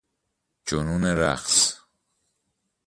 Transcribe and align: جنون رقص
جنون 0.65 1.03
رقص 1.05 1.77